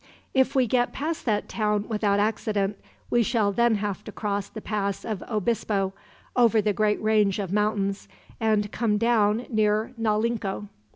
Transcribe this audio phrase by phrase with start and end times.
[0.33, 2.79] If we get past that town without accident,
[3.11, 5.93] we shall then have to cross the Pass of Obispo,
[6.35, 8.07] over the great range of mountains,
[8.39, 10.69] and come down near Naulinco.